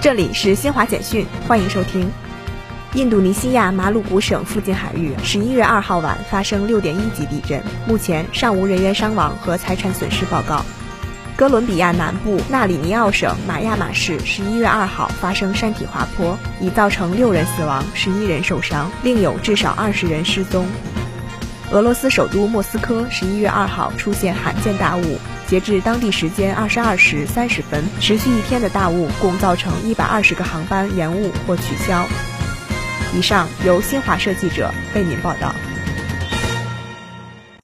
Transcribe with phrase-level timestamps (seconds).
[0.00, 2.08] 这里是新华简讯，欢迎收听。
[2.94, 10.64] 印度尼西亚马鲁古省附近海域十一月二号晚发生六点一级地震，目前尚无人员伤亡和财产损失报告。
[11.36, 20.64] 哥伦比亚南部纳里尼奥省马亚马市十一月二号发生山体滑坡，已造成六人死亡，十一人受伤，另有至少二十人失踪。
[21.70, 32.06] 俄罗斯首都莫斯科十一月二号出现罕见大雾，截至当地时间二十二时三十分，持续一天的大雾共造成一百二十个航班延误或取消。
[33.14, 35.54] 以上由新华社记者为您报道。